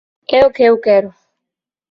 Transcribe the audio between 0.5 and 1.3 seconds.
que eu quero.